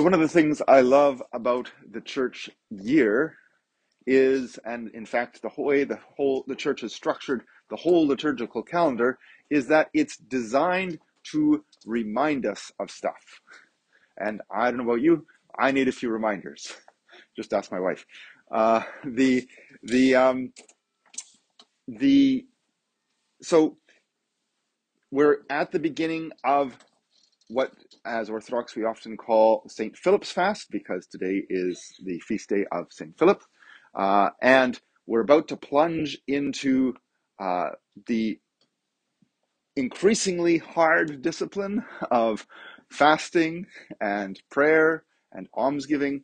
So, 0.00 0.04
one 0.04 0.14
of 0.14 0.20
the 0.20 0.28
things 0.28 0.62
I 0.66 0.80
love 0.80 1.22
about 1.30 1.72
the 1.86 2.00
church 2.00 2.48
year 2.70 3.36
is, 4.06 4.58
and 4.64 4.88
in 4.94 5.04
fact, 5.04 5.42
the 5.42 5.50
way 5.58 5.84
the 5.84 5.98
whole 6.16 6.42
the 6.48 6.54
church 6.54 6.82
is 6.82 6.94
structured, 6.94 7.42
the 7.68 7.76
whole 7.76 8.06
liturgical 8.06 8.62
calendar 8.62 9.18
is 9.50 9.66
that 9.66 9.90
it's 9.92 10.16
designed 10.16 11.00
to 11.32 11.66
remind 11.84 12.46
us 12.46 12.72
of 12.80 12.90
stuff. 12.90 13.42
And 14.16 14.40
I 14.50 14.70
don't 14.70 14.78
know 14.78 14.84
about 14.84 15.02
you, 15.02 15.26
I 15.58 15.70
need 15.70 15.86
a 15.86 15.92
few 15.92 16.08
reminders. 16.08 16.74
Just 17.36 17.52
ask 17.52 17.70
my 17.70 17.80
wife. 17.80 18.06
Uh, 18.50 18.84
the 19.04 19.46
the 19.82 20.14
um, 20.14 20.54
the 21.86 22.46
so 23.42 23.76
we're 25.10 25.40
at 25.50 25.72
the 25.72 25.78
beginning 25.78 26.32
of 26.42 26.74
what, 27.50 27.72
as 28.04 28.30
Orthodox, 28.30 28.76
we 28.76 28.84
often 28.84 29.16
call 29.16 29.64
St. 29.68 29.96
Philip's 29.96 30.30
Fast 30.30 30.70
because 30.70 31.06
today 31.06 31.42
is 31.48 31.82
the 32.04 32.20
feast 32.20 32.48
day 32.48 32.64
of 32.72 32.86
St. 32.90 33.18
Philip. 33.18 33.42
Uh, 33.94 34.30
and 34.40 34.80
we're 35.06 35.20
about 35.20 35.48
to 35.48 35.56
plunge 35.56 36.18
into 36.28 36.94
uh, 37.40 37.70
the 38.06 38.38
increasingly 39.76 40.58
hard 40.58 41.22
discipline 41.22 41.84
of 42.10 42.46
fasting 42.90 43.66
and 44.00 44.40
prayer 44.50 45.04
and 45.32 45.48
almsgiving. 45.54 46.22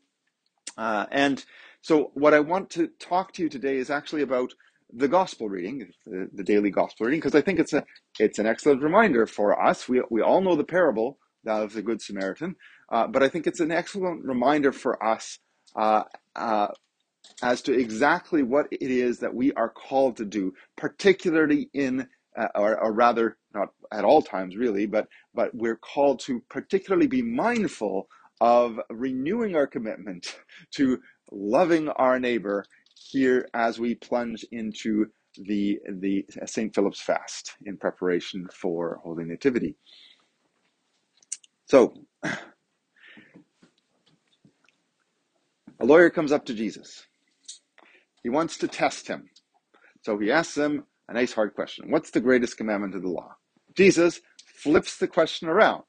Uh, 0.76 1.06
and 1.10 1.44
so, 1.80 2.10
what 2.14 2.34
I 2.34 2.40
want 2.40 2.70
to 2.70 2.88
talk 2.98 3.32
to 3.34 3.42
you 3.42 3.48
today 3.48 3.76
is 3.76 3.90
actually 3.90 4.22
about 4.22 4.52
the 4.92 5.08
gospel 5.08 5.48
reading, 5.48 5.88
the, 6.04 6.28
the 6.32 6.44
daily 6.44 6.70
gospel 6.70 7.06
reading, 7.06 7.20
because 7.20 7.34
I 7.34 7.40
think 7.40 7.58
it's 7.58 7.72
a 7.72 7.84
it's 8.18 8.38
an 8.38 8.46
excellent 8.46 8.82
reminder 8.82 9.26
for 9.26 9.60
us. 9.60 9.88
We 9.88 10.02
we 10.10 10.20
all 10.20 10.40
know 10.40 10.56
the 10.56 10.64
parable 10.64 11.18
of 11.46 11.72
the 11.72 11.82
Good 11.82 12.02
Samaritan, 12.02 12.56
uh, 12.90 13.06
but 13.06 13.22
I 13.22 13.28
think 13.28 13.46
it's 13.46 13.60
an 13.60 13.70
excellent 13.70 14.24
reminder 14.24 14.72
for 14.72 15.02
us 15.04 15.38
uh, 15.74 16.04
uh, 16.34 16.68
as 17.42 17.62
to 17.62 17.72
exactly 17.72 18.42
what 18.42 18.66
it 18.70 18.90
is 18.90 19.18
that 19.18 19.34
we 19.34 19.52
are 19.52 19.68
called 19.68 20.16
to 20.16 20.24
do, 20.24 20.54
particularly 20.76 21.68
in, 21.74 22.08
uh, 22.36 22.48
or, 22.54 22.78
or 22.78 22.92
rather, 22.92 23.36
not 23.54 23.68
at 23.92 24.04
all 24.04 24.22
times 24.22 24.56
really, 24.56 24.86
but 24.86 25.08
but 25.34 25.54
we're 25.54 25.76
called 25.76 26.20
to 26.20 26.40
particularly 26.48 27.06
be 27.06 27.22
mindful 27.22 28.08
of 28.40 28.78
renewing 28.90 29.56
our 29.56 29.66
commitment 29.66 30.38
to 30.74 30.98
loving 31.32 31.88
our 31.88 32.18
neighbor 32.20 32.64
here 32.94 33.48
as 33.54 33.78
we 33.78 33.94
plunge 33.94 34.44
into 34.52 35.06
the 35.36 35.78
the 35.88 36.24
St. 36.46 36.74
Philip's 36.74 37.00
fast 37.00 37.54
in 37.64 37.76
preparation 37.76 38.46
for 38.52 39.00
Holy 39.02 39.24
Nativity. 39.24 39.76
So, 41.66 41.94
a 45.80 45.86
lawyer 45.86 46.10
comes 46.10 46.32
up 46.32 46.46
to 46.46 46.54
Jesus. 46.54 47.06
He 48.22 48.30
wants 48.30 48.58
to 48.58 48.68
test 48.68 49.08
him. 49.08 49.28
So 50.02 50.18
he 50.18 50.30
asks 50.32 50.56
him 50.56 50.84
a 51.08 51.14
nice 51.14 51.32
hard 51.32 51.54
question. 51.54 51.90
What's 51.90 52.10
the 52.10 52.20
greatest 52.20 52.56
commandment 52.56 52.94
of 52.94 53.02
the 53.02 53.08
law? 53.08 53.36
Jesus 53.76 54.20
flips 54.62 54.98
the 54.98 55.08
question 55.08 55.48
around. 55.48 55.84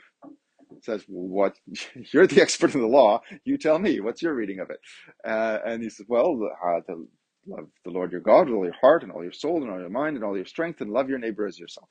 Says, 0.84 1.03
"What? 1.08 1.56
You're 2.14 2.28
the 2.28 2.41
expert 2.41 2.75
in 2.75 2.81
the 2.81 2.88
law. 2.88 3.22
You 3.45 3.58
tell 3.58 3.80
me. 3.80 4.00
What's 4.00 4.22
your 4.22 4.36
reading 4.36 4.59
of 4.59 4.69
it?" 4.69 4.80
Uh, 5.25 5.59
and 5.66 5.84
he 5.84 5.89
says, 5.89 6.06
"Well, 6.09 6.39
uh, 6.64 6.81
to 6.81 7.08
love 7.47 7.67
the 7.86 7.91
Lord 7.91 8.12
your 8.12 8.22
God 8.22 8.47
with 8.50 8.56
all 8.56 8.66
your 8.66 8.75
heart 8.81 9.03
and 9.03 9.12
all 9.12 9.23
your 9.23 9.34
soul 9.34 9.62
and 9.64 9.72
all 9.72 9.80
your 9.80 9.89
mind 9.89 10.16
and 10.17 10.25
all 10.25 10.36
your 10.38 10.45
strength, 10.45 10.81
and 10.81 10.91
love 10.91 11.09
your 11.09 11.19
neighbor 11.19 11.47
as 11.47 11.59
yourself." 11.59 11.89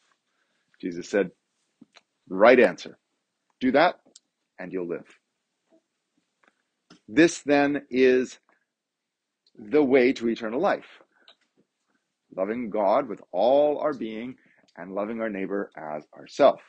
Jesus 0.81 1.09
said, 1.09 1.31
"Right 2.29 2.61
answer. 2.61 2.99
Do 3.61 3.73
that, 3.73 3.97
and 4.59 4.73
you'll 4.73 4.89
live." 4.89 5.07
This 7.09 7.43
then 7.43 7.87
is 7.91 8.39
the 9.55 9.83
way 9.83 10.13
to 10.15 10.29
eternal 10.29 10.61
life. 10.61 11.03
Loving 12.35 12.71
God 12.71 13.09
with 13.09 13.23
all 13.33 13.79
our 13.79 13.95
being 13.95 14.37
and 14.77 14.95
loving 14.95 15.21
our 15.21 15.31
neighbor 15.31 15.71
as 15.77 16.05
ourself. 16.15 16.61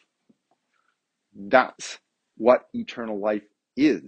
That's 1.36 2.00
what 2.38 2.68
eternal 2.74 3.20
life 3.20 3.44
is. 3.76 4.04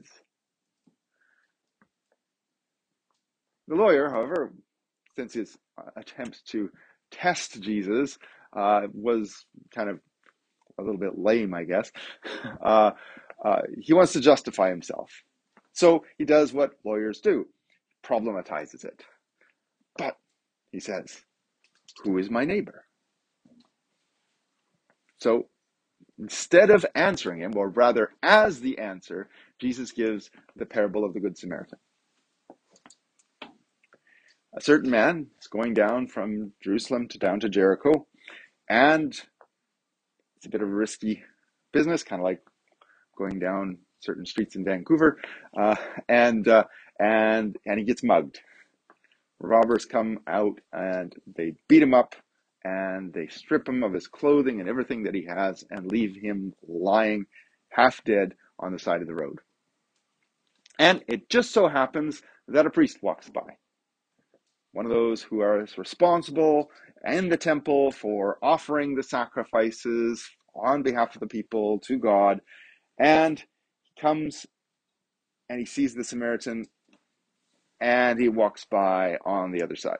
The 3.68 3.76
lawyer, 3.76 4.10
however, 4.10 4.54
since 5.16 5.34
his 5.34 5.58
attempt 5.96 6.46
to 6.48 6.70
test 7.12 7.62
Jesus 7.62 8.18
uh, 8.56 8.88
was 8.94 9.46
kind 9.76 9.90
of 9.90 10.00
a 10.80 10.86
little 10.86 11.00
bit 11.00 11.18
lame, 11.18 11.54
I 11.54 11.64
guess, 11.64 11.92
uh, 12.62 12.92
uh, 13.44 13.62
he 13.80 13.94
wants 13.94 14.14
to 14.14 14.22
justify 14.22 14.70
himself. 14.70 15.24
So 15.74 16.04
he 16.18 16.26
does 16.26 16.54
what 16.54 16.74
lawyers 16.84 17.20
do 17.20 17.48
problematizes 18.04 18.86
it. 18.86 19.04
But, 19.98 20.18
he 20.72 20.80
says, 20.80 21.22
who 22.04 22.18
is 22.18 22.30
my 22.30 22.46
neighbor? 22.46 22.86
So 25.18 25.48
instead 26.18 26.70
of 26.70 26.86
answering 26.96 27.42
him, 27.42 27.54
or 27.56 27.70
rather 27.70 28.12
as 28.24 28.62
the 28.62 28.78
answer, 28.78 29.30
Jesus 29.60 29.92
gives 29.92 30.32
the 30.56 30.66
parable 30.66 31.04
of 31.04 31.14
the 31.14 31.20
Good 31.20 31.38
Samaritan. 31.38 31.80
A 34.56 34.62
certain 34.62 34.90
man 34.90 35.28
is 35.40 35.48
going 35.48 35.74
down 35.74 36.08
from 36.08 36.54
Jerusalem 36.64 37.08
to 37.10 37.20
down 37.20 37.40
to 37.42 37.50
Jericho, 37.50 38.08
and 38.68 39.14
it's 40.40 40.46
a 40.46 40.50
bit 40.50 40.62
of 40.62 40.70
a 40.70 40.74
risky 40.74 41.22
business, 41.74 42.02
kind 42.04 42.22
of 42.22 42.24
like 42.24 42.42
going 43.18 43.40
down 43.40 43.78
certain 44.00 44.26
streets 44.26 44.56
in 44.56 44.64
Vancouver, 44.64 45.18
uh, 45.60 45.76
and 46.08 46.48
uh, 46.48 46.64
and 46.98 47.58
and 47.66 47.78
he 47.78 47.86
gets 47.86 48.04
mugged. 48.04 48.40
Robbers 49.42 49.86
come 49.86 50.20
out 50.28 50.60
and 50.72 51.14
they 51.36 51.56
beat 51.68 51.82
him 51.84 51.94
up 51.94 52.16
and 52.64 53.14
they 53.14 53.28
strip 53.28 53.68
him 53.68 53.84
of 53.84 53.94
his 53.94 54.08
clothing 54.08 54.60
and 54.60 54.70
everything 54.70 55.04
that 55.04 55.16
he 55.16 55.26
has 55.26 55.64
and 55.70 55.92
leave 55.92 56.16
him 56.16 56.54
lying 56.68 57.26
half 57.70 58.04
dead 58.04 58.34
on 58.60 58.74
the 58.74 58.80
side 58.80 59.02
of 59.02 59.08
the 59.08 59.16
road. 59.16 59.40
And 60.78 61.04
it 61.08 61.30
just 61.30 61.52
so 61.52 61.68
happens 61.68 62.22
that 62.48 62.66
a 62.66 62.70
priest 62.70 63.02
walks 63.02 63.30
by. 63.30 63.58
One 64.72 64.86
of 64.86 64.92
those 64.92 65.22
who 65.22 65.42
are 65.42 65.66
responsible 65.78 66.70
in 67.06 67.30
the 67.30 67.38
temple 67.38 67.92
for 67.92 68.38
offering 68.42 68.96
the 68.96 69.04
sacrifices 69.04 70.30
on 70.56 70.84
behalf 70.84 71.16
of 71.16 71.22
the 71.22 71.28
people 71.28 71.80
to 71.80 71.98
God. 71.98 72.42
And 73.00 73.40
he 73.40 74.02
comes 74.02 74.46
and 75.50 75.60
he 75.60 75.66
sees 75.66 75.96
the 75.96 76.04
Samaritan 76.04 76.66
and 77.80 78.20
he 78.20 78.30
walks 78.30 78.66
by 78.66 79.18
on 79.26 79.52
the 79.52 79.64
other 79.64 79.76
side, 79.76 79.98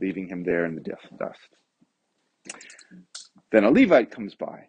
leaving 0.00 0.28
him 0.28 0.42
there 0.44 0.66
in 0.66 0.74
the 0.74 0.82
dust. 0.82 1.48
Then 3.52 3.64
a 3.64 3.70
Levite 3.70 4.10
comes 4.10 4.34
by, 4.34 4.64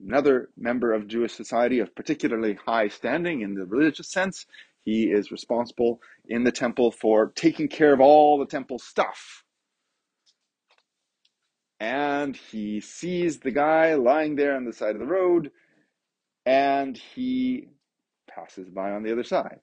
another 0.00 0.48
member 0.56 0.92
of 0.92 1.08
Jewish 1.08 1.32
society 1.32 1.80
of 1.80 1.94
particularly 1.94 2.56
high 2.64 2.88
standing 2.88 3.40
in 3.40 3.54
the 3.54 3.66
religious 3.66 4.08
sense. 4.10 4.46
He 4.84 5.04
is 5.04 5.30
responsible 5.30 6.00
in 6.26 6.44
the 6.44 6.52
temple 6.52 6.90
for 6.90 7.32
taking 7.34 7.68
care 7.68 7.92
of 7.92 8.00
all 8.00 8.38
the 8.38 8.46
temple 8.46 8.78
stuff. 8.78 9.44
And 11.78 12.36
he 12.36 12.80
sees 12.80 13.38
the 13.38 13.50
guy 13.50 13.94
lying 13.94 14.36
there 14.36 14.56
on 14.56 14.64
the 14.64 14.72
side 14.72 14.94
of 14.94 15.00
the 15.00 15.06
road, 15.06 15.50
and 16.46 16.96
he 16.96 17.68
passes 18.28 18.68
by 18.70 18.92
on 18.92 19.02
the 19.02 19.12
other 19.12 19.24
side. 19.24 19.60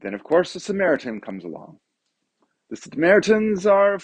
Then, 0.00 0.14
of 0.14 0.24
course, 0.24 0.52
the 0.52 0.60
Samaritan 0.60 1.20
comes 1.20 1.44
along. 1.44 1.78
The 2.70 2.76
Samaritans 2.76 3.66
are, 3.66 3.98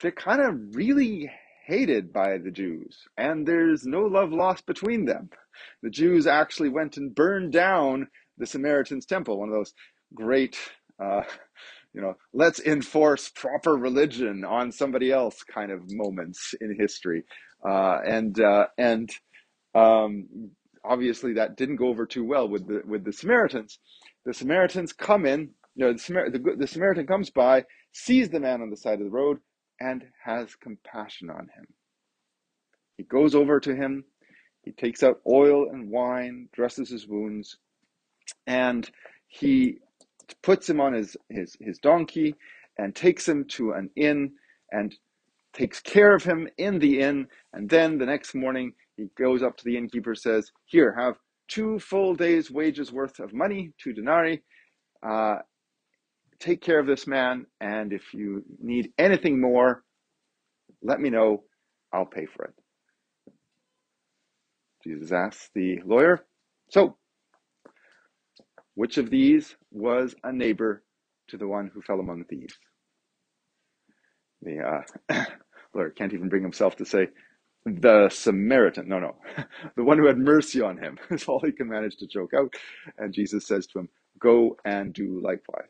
they're 0.00 0.12
kind 0.12 0.40
of 0.40 0.76
really 0.76 1.30
hated 1.64 2.12
by 2.12 2.38
the 2.38 2.50
Jews, 2.50 3.02
and 3.16 3.46
there's 3.46 3.84
no 3.84 4.02
love 4.02 4.32
lost 4.32 4.66
between 4.66 5.04
them. 5.04 5.30
The 5.82 5.90
Jews 5.90 6.26
actually 6.26 6.68
went 6.68 6.96
and 6.96 7.14
burned 7.14 7.52
down 7.52 8.08
the 8.38 8.46
Samaritans' 8.46 9.06
temple, 9.06 9.38
one 9.38 9.48
of 9.48 9.54
those 9.54 9.74
great, 10.14 10.58
uh, 11.02 11.22
you 11.94 12.00
know, 12.00 12.14
let's 12.32 12.60
enforce 12.60 13.30
proper 13.30 13.76
religion 13.76 14.44
on 14.44 14.72
somebody 14.72 15.12
else 15.12 15.42
kind 15.42 15.70
of 15.70 15.82
moments 15.86 16.54
in 16.60 16.76
history. 16.78 17.24
Uh, 17.66 17.98
and, 18.06 18.40
uh, 18.40 18.66
and, 18.76 19.10
um, 19.74 20.50
obviously 20.84 21.32
that 21.32 21.56
didn't 21.56 21.76
go 21.76 21.88
over 21.88 22.04
too 22.04 22.24
well 22.24 22.46
with 22.46 22.66
the, 22.68 22.82
with 22.86 23.04
the 23.04 23.12
Samaritans 23.12 23.78
the 24.24 24.34
Samaritans 24.34 24.92
come 24.92 25.26
in, 25.26 25.50
you 25.74 25.84
know, 25.86 25.92
the, 25.92 25.98
Samar- 25.98 26.30
the, 26.30 26.38
the 26.56 26.66
Samaritan 26.66 27.06
comes 27.06 27.30
by, 27.30 27.64
sees 27.92 28.28
the 28.28 28.40
man 28.40 28.62
on 28.62 28.70
the 28.70 28.76
side 28.76 28.94
of 29.00 29.04
the 29.04 29.10
road, 29.10 29.38
and 29.80 30.04
has 30.22 30.54
compassion 30.56 31.30
on 31.30 31.48
him. 31.56 31.66
He 32.96 33.04
goes 33.04 33.34
over 33.34 33.60
to 33.60 33.74
him, 33.74 34.04
he 34.62 34.72
takes 34.72 35.02
out 35.02 35.20
oil 35.30 35.70
and 35.70 35.90
wine, 35.90 36.48
dresses 36.52 36.88
his 36.88 37.06
wounds, 37.06 37.58
and 38.46 38.88
he 39.26 39.78
puts 40.42 40.68
him 40.68 40.80
on 40.80 40.92
his, 40.94 41.16
his, 41.28 41.56
his 41.60 41.78
donkey 41.78 42.34
and 42.78 42.94
takes 42.94 43.28
him 43.28 43.44
to 43.46 43.72
an 43.72 43.90
inn 43.96 44.32
and 44.72 44.94
takes 45.52 45.80
care 45.80 46.14
of 46.14 46.24
him 46.24 46.48
in 46.58 46.78
the 46.78 47.00
inn, 47.00 47.26
and 47.52 47.68
then 47.68 47.98
the 47.98 48.06
next 48.06 48.34
morning 48.34 48.72
he 48.96 49.06
goes 49.16 49.42
up 49.42 49.56
to 49.56 49.64
the 49.64 49.76
innkeeper, 49.76 50.14
says, 50.14 50.50
"Here, 50.64 50.92
have 50.94 51.16
two 51.48 51.78
full 51.78 52.14
days' 52.14 52.50
wages 52.50 52.92
worth 52.92 53.20
of 53.20 53.32
money, 53.32 53.72
two 53.78 53.92
denarii. 53.92 54.42
Uh, 55.02 55.38
take 56.44 56.60
care 56.62 56.78
of 56.78 56.86
this 56.86 57.06
man, 57.06 57.46
and 57.60 57.92
if 57.92 58.14
you 58.14 58.44
need 58.60 58.92
anything 58.98 59.40
more, 59.40 59.84
let 60.82 61.00
me 61.00 61.10
know. 61.10 61.44
I'll 61.92 62.06
pay 62.06 62.26
for 62.26 62.44
it." 62.46 62.54
Jesus 64.84 65.12
asks 65.12 65.50
the 65.54 65.80
lawyer, 65.84 66.26
"So, 66.70 66.98
which 68.74 68.98
of 68.98 69.10
these 69.10 69.56
was 69.70 70.14
a 70.24 70.32
neighbor 70.32 70.84
to 71.28 71.38
the 71.38 71.48
one 71.48 71.68
who 71.72 71.82
fell 71.82 72.00
among 72.00 72.24
thieves?" 72.24 72.58
The 74.42 74.84
uh, 75.10 75.24
lawyer 75.74 75.90
can't 75.90 76.12
even 76.14 76.28
bring 76.28 76.42
himself 76.42 76.76
to 76.76 76.84
say, 76.84 77.08
the 77.66 78.08
Samaritan. 78.10 78.88
No, 78.88 78.98
no. 78.98 79.16
the 79.76 79.84
one 79.84 79.98
who 79.98 80.06
had 80.06 80.18
mercy 80.18 80.60
on 80.60 80.78
him 80.78 80.98
is 81.10 81.24
all 81.24 81.40
he 81.40 81.52
can 81.52 81.68
manage 81.68 81.96
to 81.98 82.06
choke 82.06 82.34
out. 82.34 82.52
And 82.98 83.12
Jesus 83.12 83.46
says 83.46 83.66
to 83.68 83.80
him, 83.80 83.88
Go 84.18 84.56
and 84.64 84.92
do 84.92 85.20
likewise. 85.22 85.64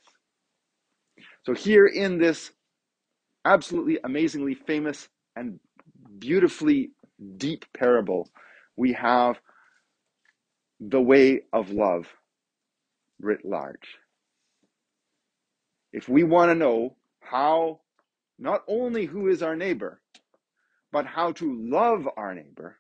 So, 1.45 1.53
here 1.55 1.87
in 1.87 2.19
this 2.19 2.53
absolutely 3.45 3.99
amazingly 4.03 4.55
famous 4.55 5.09
and 5.37 5.61
beautifully 6.19 6.93
deep 7.37 7.67
parable, 7.75 8.31
we 8.77 8.95
have 8.95 9.39
the 10.81 11.01
way 11.01 11.43
of 11.53 11.71
love 11.71 12.07
writ 13.21 13.45
large. 13.45 13.99
If 15.93 16.09
we 16.09 16.25
want 16.25 16.51
to 16.51 16.55
know 16.55 16.97
how, 17.21 17.81
not 18.39 18.63
only 18.67 19.07
who 19.07 19.29
is 19.29 19.43
our 19.43 19.55
neighbor, 19.55 20.01
but 20.93 21.07
how 21.07 21.33
to 21.33 21.71
love 21.71 22.09
our 22.17 22.35
neighbor, 22.35 22.79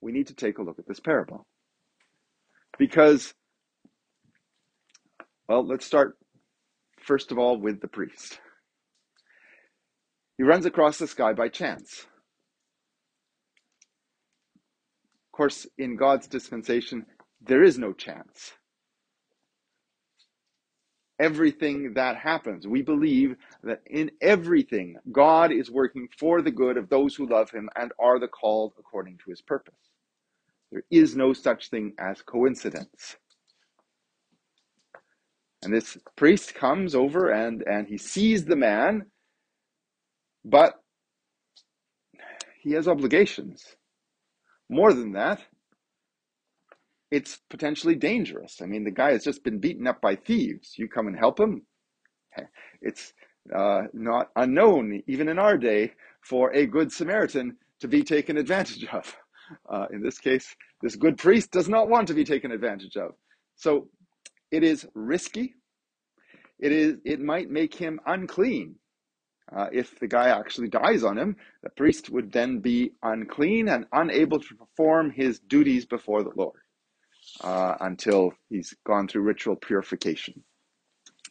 we 0.00 0.12
need 0.12 0.28
to 0.28 0.34
take 0.34 0.58
a 0.58 0.62
look 0.62 0.78
at 0.78 0.86
this 0.86 1.00
parable. 1.00 1.46
Because, 2.78 3.34
well, 5.48 5.64
let's 5.64 5.86
start 5.86 6.16
first 7.04 7.30
of 7.30 7.38
all 7.38 7.58
with 7.58 7.80
the 7.80 7.88
priest. 7.88 8.38
He 10.36 10.44
runs 10.44 10.66
across 10.66 10.98
this 10.98 11.14
guy 11.14 11.32
by 11.32 11.48
chance. 11.48 12.06
Of 15.32 15.36
course, 15.36 15.66
in 15.78 15.96
God's 15.96 16.26
dispensation, 16.26 17.06
there 17.40 17.62
is 17.62 17.78
no 17.78 17.92
chance 17.92 18.52
everything 21.18 21.94
that 21.94 22.16
happens. 22.16 22.66
We 22.66 22.82
believe 22.82 23.36
that 23.62 23.82
in 23.86 24.10
everything, 24.20 24.96
God 25.12 25.52
is 25.52 25.70
working 25.70 26.08
for 26.18 26.42
the 26.42 26.50
good 26.50 26.76
of 26.76 26.88
those 26.88 27.14
who 27.14 27.28
love 27.28 27.50
him 27.50 27.68
and 27.76 27.92
are 27.98 28.18
the 28.18 28.28
called 28.28 28.72
according 28.78 29.18
to 29.18 29.30
his 29.30 29.40
purpose. 29.40 29.74
There 30.72 30.84
is 30.90 31.14
no 31.14 31.32
such 31.32 31.70
thing 31.70 31.94
as 31.98 32.22
coincidence. 32.22 33.16
And 35.64 35.74
this 35.74 35.96
priest 36.16 36.54
comes 36.54 36.94
over 36.94 37.30
and, 37.30 37.62
and 37.62 37.88
he 37.88 37.98
sees 37.98 38.44
the 38.44 38.56
man, 38.56 39.06
but 40.44 40.74
he 42.60 42.72
has 42.72 42.88
obligations. 42.88 43.76
More 44.68 44.92
than 44.92 45.12
that, 45.12 45.42
it's 47.10 47.38
potentially 47.50 47.94
dangerous. 47.94 48.60
I 48.62 48.66
mean, 48.66 48.84
the 48.84 48.90
guy 48.90 49.12
has 49.12 49.24
just 49.24 49.44
been 49.44 49.58
beaten 49.58 49.86
up 49.86 50.00
by 50.00 50.16
thieves. 50.16 50.74
You 50.76 50.88
come 50.88 51.06
and 51.06 51.16
help 51.16 51.38
him. 51.38 51.62
It's 52.80 53.12
uh, 53.54 53.82
not 53.92 54.30
unknown, 54.36 55.02
even 55.06 55.28
in 55.28 55.38
our 55.38 55.56
day, 55.56 55.92
for 56.22 56.50
a 56.52 56.66
good 56.66 56.90
Samaritan 56.90 57.56
to 57.80 57.88
be 57.88 58.02
taken 58.02 58.36
advantage 58.36 58.84
of. 58.86 59.14
Uh, 59.70 59.86
in 59.92 60.02
this 60.02 60.18
case, 60.18 60.56
this 60.82 60.96
good 60.96 61.18
priest 61.18 61.50
does 61.50 61.68
not 61.68 61.88
want 61.88 62.08
to 62.08 62.14
be 62.14 62.24
taken 62.24 62.50
advantage 62.50 62.96
of. 62.96 63.10
So 63.56 63.88
it 64.50 64.62
is 64.62 64.86
risky. 64.94 65.54
It 66.58 66.72
is. 66.72 66.96
It 67.04 67.20
might 67.20 67.50
make 67.50 67.74
him 67.74 68.00
unclean. 68.06 68.76
Uh, 69.54 69.68
if 69.72 69.98
the 70.00 70.08
guy 70.08 70.28
actually 70.28 70.68
dies 70.68 71.04
on 71.04 71.18
him, 71.18 71.36
the 71.62 71.70
priest 71.70 72.10
would 72.10 72.32
then 72.32 72.60
be 72.60 72.92
unclean 73.02 73.68
and 73.68 73.86
unable 73.92 74.40
to 74.40 74.54
perform 74.54 75.10
his 75.10 75.38
duties 75.38 75.84
before 75.84 76.22
the 76.22 76.32
Lord 76.34 76.60
uh, 77.42 77.74
until 77.80 78.32
he's 78.48 78.74
gone 78.86 79.08
through 79.08 79.22
ritual 79.22 79.56
purification. 79.56 80.42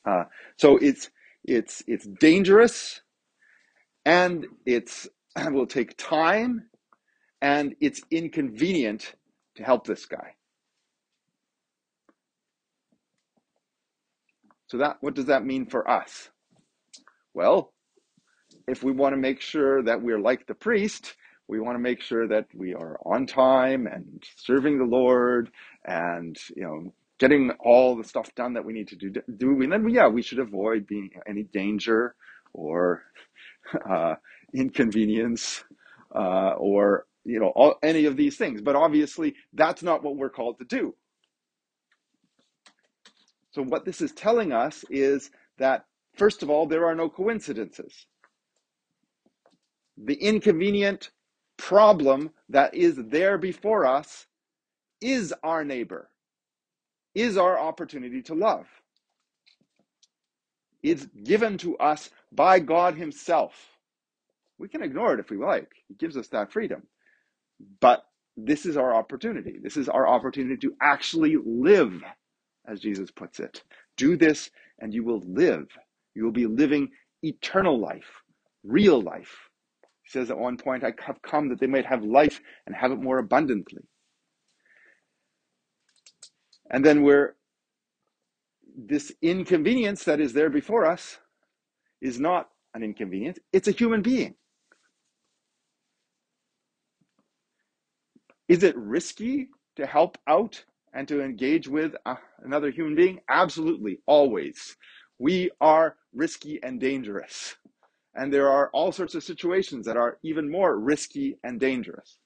Uh, 0.06 0.26
so 0.58 0.78
it's 0.78 1.10
it's 1.44 1.84
it's 1.88 2.06
dangerous, 2.06 3.02
and 4.06 4.46
it's 4.66 5.08
will 5.52 5.68
take 5.68 5.98
time, 5.98 6.70
and 7.42 7.76
it's 7.80 8.02
inconvenient 8.12 9.14
to 9.56 9.64
help 9.64 9.86
this 9.88 10.06
guy. 10.06 10.36
So 14.74 14.80
that 14.80 14.98
what 15.02 15.14
does 15.14 15.26
that 15.26 15.46
mean 15.46 15.68
for 15.68 15.88
us? 15.88 16.30
Well, 17.36 17.72
if 18.68 18.82
we 18.82 18.92
want 18.92 19.14
to 19.14 19.18
make 19.18 19.40
sure 19.40 19.84
that 19.84 20.02
we're 20.02 20.20
like 20.20 20.48
the 20.48 20.56
priest, 20.56 21.14
we 21.48 21.60
want 21.60 21.76
to 21.76 21.80
make 21.80 22.02
sure 22.02 22.28
that 22.28 22.48
we 22.56 22.74
are 22.74 22.98
on 23.06 23.28
time 23.28 23.86
and 23.86 24.24
serving 24.36 24.80
the 24.80 24.86
Lord 24.86 25.52
and 25.86 26.36
you 26.56 26.64
know 26.64 26.92
getting 27.20 27.52
all 27.60 27.96
the 27.96 28.04
stuff 28.04 28.34
done 28.34 28.54
that 28.54 28.66
we 28.66 28.74
need 28.74 28.88
to 28.88 28.96
do. 28.96 29.12
Do 29.12 29.62
and 29.62 29.72
then 29.72 29.88
yeah, 29.90 30.08
we 30.08 30.24
should 30.24 30.40
avoid 30.40 30.88
being 30.88 31.12
any 31.28 31.44
danger 31.44 32.16
or 32.52 33.04
uh, 33.88 34.16
inconvenience 34.56 35.64
uh, 36.16 36.54
or 36.58 37.06
you 37.26 37.40
know 37.40 37.54
all, 37.56 37.76
any 37.84 38.06
of 38.06 38.18
these 38.18 38.38
things. 38.38 38.60
But 38.60 38.76
obviously, 38.76 39.36
that's 39.54 39.84
not 39.84 40.02
what 40.02 40.16
we're 40.16 40.32
called 40.32 40.58
to 40.58 40.66
do. 40.66 40.96
So 43.54 43.62
what 43.62 43.86
this 43.86 44.02
is 44.02 44.12
telling 44.12 44.52
us 44.52 44.84
is 44.90 45.32
that 45.58 45.86
first 46.16 46.44
of 46.44 46.50
all, 46.50 46.66
there 46.68 46.86
are 46.86 46.96
no 46.96 47.10
coincidences. 47.10 48.08
The 49.98 50.16
inconvenient 50.16 51.12
problem 51.58 52.32
that 52.50 52.74
is 52.74 52.96
there 52.98 53.38
before 53.38 53.86
us 53.86 54.26
is 55.02 55.34
our 55.44 55.64
neighbor, 55.64 56.10
is 57.14 57.38
our 57.38 57.60
opportunity 57.60 58.22
to 58.24 58.34
love. 58.34 58.68
It's 60.82 61.06
given 61.24 61.58
to 61.60 61.78
us 61.78 62.10
by 62.32 62.60
God 62.60 62.96
Himself. 62.96 63.54
We 64.58 64.68
can 64.68 64.82
ignore 64.82 65.14
it 65.14 65.20
if 65.20 65.30
we 65.30 65.38
like, 65.38 65.72
He 65.88 65.94
gives 65.94 66.18
us 66.18 66.28
that 66.30 66.52
freedom. 66.52 66.84
But 67.80 68.04
this 68.36 68.66
is 68.66 68.78
our 68.78 68.96
opportunity. 68.96 69.60
This 69.62 69.78
is 69.78 69.88
our 69.88 70.08
opportunity 70.08 70.58
to 70.58 70.76
actually 70.82 71.38
live, 71.46 72.02
as 72.68 72.80
Jesus 72.80 73.12
puts 73.12 73.40
it. 73.40 73.64
Do 73.98 74.18
this 74.18 74.50
and 74.80 74.94
you 74.94 75.04
will 75.04 75.22
live. 75.26 75.68
You 76.16 76.24
will 76.24 76.32
be 76.32 76.48
living 76.48 76.90
eternal 77.22 77.80
life, 77.80 78.22
real 78.64 79.02
life. 79.02 79.50
He 80.04 80.10
says 80.10 80.30
at 80.30 80.38
one 80.38 80.58
point, 80.58 80.84
I 80.84 80.94
have 81.06 81.22
come 81.22 81.50
that 81.50 81.60
they 81.60 81.68
might 81.68 81.86
have 81.86 82.04
life 82.04 82.42
and 82.66 82.76
have 82.76 82.92
it 82.92 83.02
more 83.02 83.20
abundantly. 83.20 83.84
And 86.70 86.84
then 86.84 87.04
we're 87.04 87.36
this 88.76 89.12
inconvenience 89.22 90.04
that 90.06 90.20
is 90.20 90.34
there 90.34 90.50
before 90.50 90.86
us 90.86 91.20
is 92.02 92.20
not 92.20 92.50
an 92.74 92.84
inconvenience, 92.84 93.38
it's 93.52 93.68
a 93.68 93.72
human 93.72 94.02
being. 94.02 94.36
Is 98.48 98.64
it 98.64 98.76
risky 98.76 99.50
to 99.76 99.86
help 99.86 100.18
out 100.28 100.66
and 100.94 101.08
to 101.08 101.22
engage 101.22 101.68
with 101.68 101.96
uh, 102.06 102.16
another 102.44 102.72
human 102.72 102.96
being? 102.96 103.20
Absolutely, 103.30 104.00
always. 104.06 104.78
We 105.20 105.52
are 105.62 105.96
risky 106.14 106.60
and 106.64 106.80
dangerous. 106.80 107.56
And 108.16 108.32
there 108.32 108.50
are 108.50 108.70
all 108.74 108.92
sorts 108.92 109.16
of 109.16 109.24
situations 109.24 109.86
that 109.86 109.98
are 109.98 110.18
even 110.24 110.50
more 110.50 110.78
risky 110.78 111.38
and 111.44 111.60
dangerous. 111.60 112.18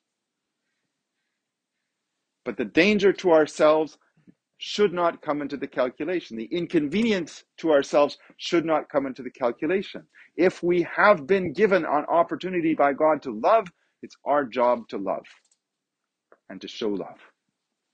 But 2.44 2.58
the 2.58 2.66
danger 2.66 3.14
to 3.14 3.32
ourselves 3.32 3.98
should 4.58 4.92
not 4.92 5.22
come 5.22 5.42
into 5.42 5.58
the 5.58 5.68
calculation. 5.68 6.38
The 6.38 6.46
inconvenience 6.46 7.44
to 7.58 7.72
ourselves 7.72 8.18
should 8.38 8.66
not 8.66 8.90
come 8.90 9.06
into 9.06 9.22
the 9.22 9.30
calculation. 9.30 10.04
If 10.36 10.64
we 10.64 10.82
have 10.84 11.28
been 11.28 11.54
given 11.54 11.86
an 11.86 12.06
opportunity 12.10 12.74
by 12.74 12.94
God 12.94 13.22
to 13.24 13.32
love, 13.32 13.68
it's 14.02 14.16
our 14.26 14.46
job 14.46 14.88
to 14.90 14.98
love 14.98 15.26
and 16.50 16.60
to 16.62 16.68
show 16.68 16.90
love, 16.90 17.20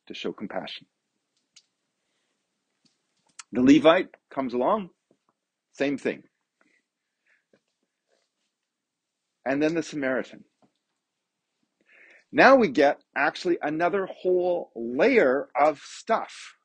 to 0.08 0.14
show 0.14 0.32
compassion. 0.32 0.88
The 3.52 3.62
Levite 3.62 4.10
comes 4.32 4.54
along, 4.54 4.90
same 5.74 5.98
thing. 5.98 6.24
And 9.46 9.62
then 9.62 9.76
the 9.76 9.84
Samaritan. 9.84 10.46
Now 12.32 12.56
we 12.56 12.70
get 12.70 13.00
actually 13.16 13.60
another 13.62 14.08
whole 14.08 14.72
layer 14.76 15.50
of 15.56 15.80
stuff. 15.80 16.56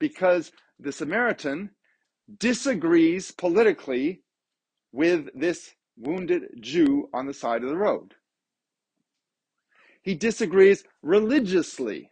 Because 0.00 0.50
the 0.80 0.92
Samaritan 0.92 1.70
disagrees 2.38 3.30
politically 3.30 4.22
with 4.92 5.28
this 5.34 5.70
wounded 5.96 6.42
Jew 6.60 7.08
on 7.12 7.26
the 7.26 7.34
side 7.34 7.62
of 7.62 7.68
the 7.68 7.76
road. 7.76 8.14
He 10.08 10.14
disagrees 10.14 10.84
religiously 11.02 12.08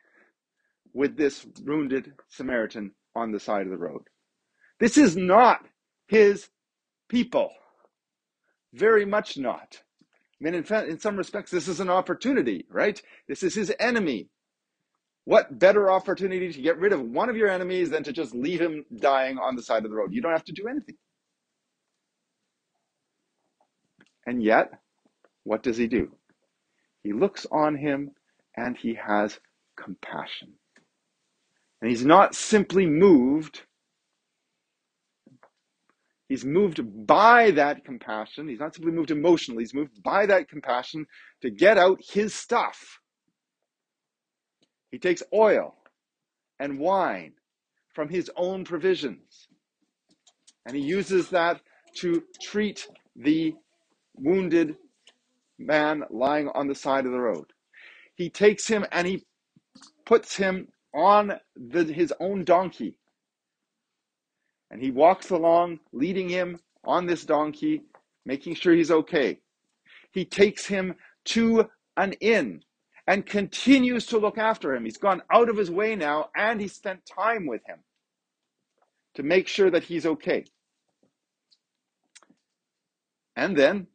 with 0.92 1.16
this 1.16 1.46
wounded 1.64 2.12
Samaritan 2.28 2.92
on 3.14 3.32
the 3.32 3.40
side 3.40 3.62
of 3.64 3.70
the 3.70 3.78
road. 3.78 4.02
This 4.78 4.98
is 4.98 5.16
not 5.16 5.64
his 6.06 6.50
people. 7.08 7.48
Very 8.74 9.06
much 9.06 9.38
not. 9.38 9.80
I 9.80 10.44
mean, 10.44 10.52
in, 10.52 10.62
fact, 10.62 10.90
in 10.90 11.00
some 11.00 11.16
respects, 11.16 11.50
this 11.50 11.68
is 11.68 11.80
an 11.80 11.88
opportunity, 11.88 12.66
right? 12.68 13.00
This 13.28 13.42
is 13.42 13.54
his 13.54 13.72
enemy. 13.80 14.28
What 15.24 15.58
better 15.58 15.90
opportunity 15.90 16.52
to 16.52 16.60
get 16.60 16.78
rid 16.78 16.92
of 16.92 17.00
one 17.00 17.30
of 17.30 17.36
your 17.38 17.48
enemies 17.48 17.88
than 17.88 18.02
to 18.02 18.12
just 18.12 18.34
leave 18.34 18.60
him 18.60 18.84
dying 18.94 19.38
on 19.38 19.56
the 19.56 19.62
side 19.62 19.86
of 19.86 19.90
the 19.90 19.96
road? 19.96 20.12
You 20.12 20.20
don't 20.20 20.32
have 20.32 20.44
to 20.44 20.52
do 20.52 20.68
anything. 20.68 20.96
And 24.26 24.42
yet, 24.42 24.70
what 25.44 25.62
does 25.62 25.78
he 25.78 25.86
do? 25.86 26.15
He 27.06 27.12
looks 27.12 27.46
on 27.52 27.76
him 27.76 28.10
and 28.56 28.76
he 28.76 28.94
has 28.94 29.38
compassion. 29.76 30.54
And 31.80 31.88
he's 31.88 32.04
not 32.04 32.34
simply 32.34 32.84
moved, 32.84 33.62
he's 36.28 36.44
moved 36.44 37.06
by 37.06 37.52
that 37.52 37.84
compassion. 37.84 38.48
He's 38.48 38.58
not 38.58 38.74
simply 38.74 38.90
moved 38.90 39.12
emotionally, 39.12 39.62
he's 39.62 39.72
moved 39.72 40.02
by 40.02 40.26
that 40.26 40.48
compassion 40.48 41.06
to 41.42 41.50
get 41.50 41.78
out 41.78 42.00
his 42.02 42.34
stuff. 42.34 42.98
He 44.90 44.98
takes 44.98 45.22
oil 45.32 45.76
and 46.58 46.80
wine 46.80 47.34
from 47.94 48.08
his 48.08 48.32
own 48.34 48.64
provisions, 48.64 49.46
and 50.66 50.74
he 50.74 50.82
uses 50.82 51.28
that 51.30 51.60
to 51.98 52.24
treat 52.42 52.88
the 53.14 53.54
wounded 54.16 54.76
man 55.58 56.04
lying 56.10 56.48
on 56.48 56.68
the 56.68 56.74
side 56.74 57.06
of 57.06 57.12
the 57.12 57.20
road. 57.20 57.46
He 58.14 58.30
takes 58.30 58.66
him 58.66 58.86
and 58.92 59.06
he 59.06 59.24
puts 60.04 60.36
him 60.36 60.68
on 60.94 61.34
the, 61.56 61.84
his 61.84 62.12
own 62.20 62.44
donkey. 62.44 62.96
And 64.70 64.82
he 64.82 64.90
walks 64.90 65.30
along, 65.30 65.80
leading 65.92 66.28
him 66.28 66.58
on 66.84 67.06
this 67.06 67.24
donkey, 67.24 67.82
making 68.24 68.54
sure 68.54 68.74
he's 68.74 68.90
okay. 68.90 69.38
He 70.12 70.24
takes 70.24 70.66
him 70.66 70.94
to 71.26 71.68
an 71.96 72.12
inn 72.14 72.62
and 73.06 73.24
continues 73.24 74.06
to 74.06 74.18
look 74.18 74.38
after 74.38 74.74
him. 74.74 74.84
He's 74.84 74.96
gone 74.96 75.22
out 75.30 75.48
of 75.48 75.56
his 75.56 75.70
way 75.70 75.94
now 75.94 76.30
and 76.34 76.60
he 76.60 76.68
spent 76.68 77.00
time 77.06 77.46
with 77.46 77.62
him 77.66 77.78
to 79.14 79.22
make 79.22 79.48
sure 79.48 79.70
that 79.70 79.84
he's 79.84 80.06
okay. 80.06 80.44
And 83.36 83.56
then 83.56 83.86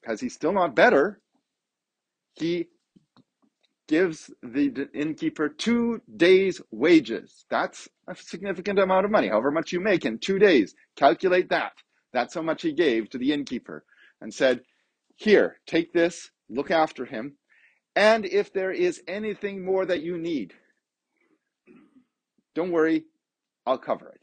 because 0.00 0.20
he's 0.20 0.34
still 0.34 0.52
not 0.52 0.74
better, 0.76 1.20
he 2.34 2.68
gives 3.88 4.30
the 4.42 4.88
innkeeper 4.94 5.48
two 5.48 6.00
days' 6.16 6.60
wages. 6.70 7.44
That's 7.50 7.88
a 8.06 8.14
significant 8.14 8.78
amount 8.78 9.04
of 9.04 9.10
money, 9.10 9.28
however 9.28 9.50
much 9.50 9.72
you 9.72 9.80
make 9.80 10.04
in 10.04 10.18
two 10.18 10.38
days. 10.38 10.74
Calculate 10.96 11.48
that. 11.50 11.72
That's 12.12 12.34
how 12.34 12.42
much 12.42 12.62
he 12.62 12.72
gave 12.72 13.10
to 13.10 13.18
the 13.18 13.32
innkeeper 13.32 13.84
and 14.20 14.32
said, 14.32 14.60
Here, 15.16 15.56
take 15.66 15.92
this, 15.92 16.30
look 16.48 16.70
after 16.70 17.04
him, 17.04 17.36
and 17.96 18.24
if 18.24 18.52
there 18.52 18.72
is 18.72 19.02
anything 19.08 19.64
more 19.64 19.84
that 19.86 20.02
you 20.02 20.18
need, 20.18 20.54
don't 22.54 22.70
worry, 22.70 23.04
I'll 23.66 23.78
cover 23.78 24.08
it. 24.08 24.22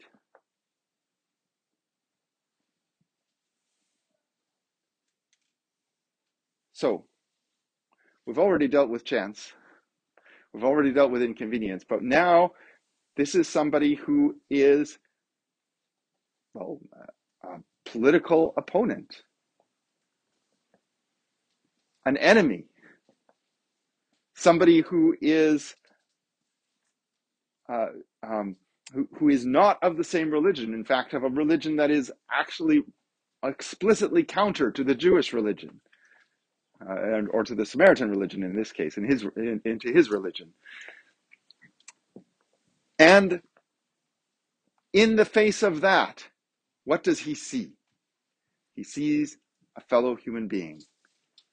So, 6.78 7.06
we've 8.24 8.38
already 8.38 8.68
dealt 8.68 8.88
with 8.88 9.04
chance. 9.04 9.52
We've 10.54 10.62
already 10.62 10.92
dealt 10.92 11.10
with 11.10 11.22
inconvenience, 11.22 11.82
but 11.82 12.04
now 12.04 12.52
this 13.16 13.34
is 13.34 13.48
somebody 13.48 13.96
who 13.96 14.36
is, 14.48 14.96
well, 16.54 16.78
a 17.42 17.56
political 17.84 18.54
opponent, 18.56 19.22
an 22.06 22.16
enemy, 22.16 22.66
somebody 24.36 24.82
who 24.82 25.16
is 25.20 25.74
uh, 27.68 27.88
um, 28.22 28.54
who, 28.94 29.08
who 29.18 29.30
is 29.30 29.44
not 29.44 29.82
of 29.82 29.96
the 29.96 30.04
same 30.04 30.30
religion. 30.30 30.74
In 30.74 30.84
fact, 30.84 31.12
of 31.12 31.24
a 31.24 31.28
religion 31.28 31.74
that 31.74 31.90
is 31.90 32.12
actually 32.32 32.82
explicitly 33.44 34.22
counter 34.22 34.70
to 34.70 34.84
the 34.84 34.94
Jewish 34.94 35.32
religion 35.32 35.80
uh, 36.86 37.16
and, 37.16 37.28
or 37.30 37.44
to 37.44 37.54
the 37.54 37.66
Samaritan 37.66 38.10
religion 38.10 38.42
in 38.42 38.54
this 38.54 38.72
case, 38.72 38.96
in 38.96 39.04
his 39.04 39.24
in, 39.36 39.60
into 39.64 39.92
his 39.92 40.10
religion. 40.10 40.52
And 42.98 43.42
in 44.92 45.16
the 45.16 45.24
face 45.24 45.62
of 45.62 45.80
that, 45.82 46.24
what 46.84 47.02
does 47.02 47.20
he 47.20 47.34
see? 47.34 47.72
He 48.74 48.84
sees 48.84 49.38
a 49.76 49.80
fellow 49.80 50.14
human 50.16 50.48
being 50.48 50.82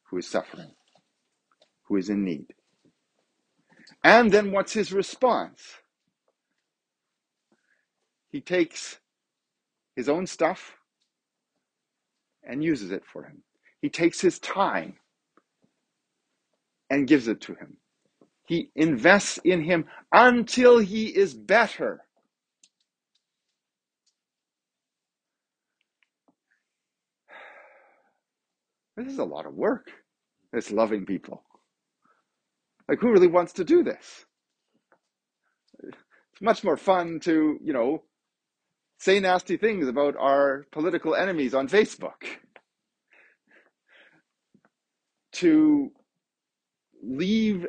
who 0.09 0.17
is 0.17 0.27
suffering, 0.27 0.71
who 1.87 1.97
is 1.97 2.09
in 2.09 2.23
need. 2.23 2.47
And 4.03 4.31
then 4.31 4.51
what's 4.51 4.73
his 4.73 4.93
response? 4.93 5.61
He 8.31 8.41
takes 8.41 8.99
his 9.95 10.09
own 10.09 10.27
stuff 10.27 10.75
and 12.43 12.63
uses 12.63 12.91
it 12.91 13.03
for 13.05 13.23
him. 13.23 13.43
He 13.81 13.89
takes 13.89 14.21
his 14.21 14.39
time 14.39 14.95
and 16.89 17.07
gives 17.07 17.27
it 17.27 17.41
to 17.41 17.53
him. 17.53 17.77
He 18.47 18.69
invests 18.75 19.39
in 19.43 19.63
him 19.63 19.85
until 20.11 20.77
he 20.79 21.07
is 21.07 21.33
better. 21.33 22.01
This 28.95 29.07
is 29.07 29.19
a 29.19 29.25
lot 29.25 29.45
of 29.45 29.53
work. 29.55 29.91
It's 30.53 30.71
loving 30.71 31.05
people. 31.05 31.43
Like, 32.87 32.99
who 32.99 33.11
really 33.11 33.27
wants 33.27 33.53
to 33.53 33.65
do 33.65 33.83
this? 33.83 34.25
It's 35.83 36.41
much 36.41 36.63
more 36.63 36.77
fun 36.77 37.19
to, 37.21 37.57
you 37.61 37.73
know, 37.73 38.03
say 38.99 39.19
nasty 39.19 39.57
things 39.57 39.87
about 39.87 40.15
our 40.17 40.65
political 40.71 41.15
enemies 41.15 41.53
on 41.53 41.67
Facebook. 41.67 42.23
To 45.33 45.91
leave 47.05 47.67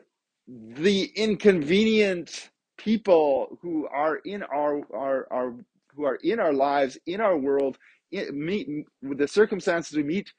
the 0.49 1.05
inconvenient 1.16 2.50
people 2.78 3.59
who 3.62 3.87
are 3.88 4.16
in 4.16 4.43
our, 4.45 4.83
our, 4.95 5.28
our 5.33 5.55
who 5.95 6.05
are 6.05 6.16
in 6.16 6.40
our 6.40 6.52
lives, 6.52 6.99
in 7.07 7.21
our 7.21 7.37
world, 7.37 7.78
in, 8.12 8.28
meet 8.47 8.69
with 9.02 9.19
the 9.19 9.28
circumstances 9.28 9.97
we 9.97 10.02
meet, 10.02 10.33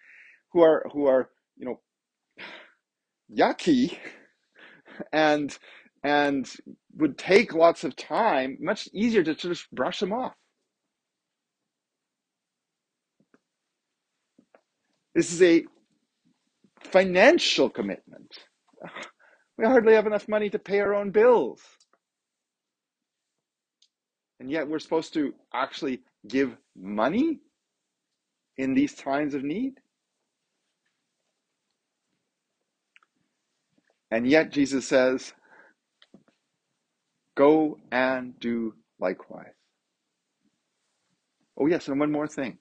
who 0.53 0.61
are 0.61 0.85
who 0.93 1.07
are 1.07 1.29
you 1.57 1.65
know 1.65 1.79
yucky, 3.35 3.97
and 5.11 5.57
and 6.03 6.51
would 6.95 7.17
take 7.17 7.53
lots 7.53 7.83
of 7.83 7.95
time. 7.95 8.57
Much 8.61 8.87
easier 8.93 9.23
to 9.23 9.35
just 9.35 9.69
brush 9.71 9.99
them 9.99 10.13
off. 10.13 10.33
This 15.15 15.33
is 15.33 15.41
a 15.41 15.65
financial 16.79 17.69
commitment. 17.69 18.46
We 19.57 19.65
hardly 19.65 19.93
have 19.93 20.05
enough 20.05 20.27
money 20.27 20.51
to 20.51 20.59
pay 20.59 20.79
our 20.81 20.93
own 20.93 21.09
bills. 21.09 21.61
And 24.39 24.51
yet 24.51 24.67
we're 24.67 24.77
supposed 24.77 25.15
to 25.15 25.33
actually 25.51 26.01
give 26.27 26.55
money 26.75 27.39
in 28.55 28.75
these 28.75 28.93
times 28.93 29.33
of 29.33 29.43
need. 29.43 29.79
And 34.11 34.27
yet 34.27 34.51
Jesus 34.51 34.87
says, 34.87 35.33
go 37.35 37.77
and 37.91 38.39
do 38.39 38.73
likewise. 38.99 39.53
Oh, 41.59 41.65
yes, 41.65 41.87
and 41.87 41.99
one 41.99 42.11
more 42.11 42.27
thing. 42.27 42.59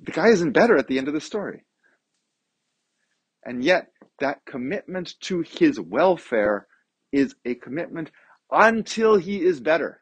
The 0.00 0.12
guy 0.12 0.28
isn't 0.28 0.52
better 0.52 0.76
at 0.76 0.86
the 0.86 0.98
end 0.98 1.08
of 1.08 1.14
the 1.14 1.20
story. 1.20 1.64
And 3.44 3.64
yet, 3.64 3.88
that 4.20 4.44
commitment 4.46 5.14
to 5.22 5.40
his 5.40 5.80
welfare 5.80 6.66
is 7.12 7.34
a 7.44 7.54
commitment 7.54 8.10
until 8.50 9.16
he 9.16 9.42
is 9.42 9.60
better. 9.60 10.00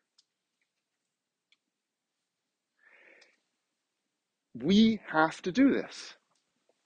We 4.54 5.00
have 5.08 5.40
to 5.42 5.52
do 5.52 5.72
this. 5.72 6.16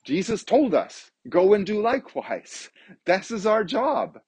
Jesus 0.05 0.45
told 0.45 0.75
us, 0.75 1.11
go 1.29 1.55
and 1.55 1.65
do 1.65 1.81
likewise. 1.81 2.71
This 3.07 3.31
is 3.31 3.47
our 3.47 3.65
job. 3.65 4.19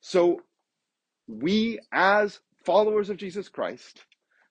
So 0.00 0.42
we 1.26 1.80
as 1.92 2.40
followers 2.64 3.10
of 3.10 3.16
Jesus 3.16 3.48
Christ, 3.48 4.04